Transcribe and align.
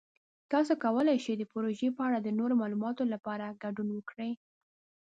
تاسو 0.51 0.73
کولی 0.83 1.17
شئ 1.25 1.33
د 1.37 1.43
پروژې 1.51 1.89
په 1.97 2.01
اړه 2.07 2.17
د 2.21 2.27
نورو 2.39 2.53
معلوماتو 2.61 3.03
لپاره 3.13 3.57
ګډون 3.63 3.87
وکړئ. 3.93 4.31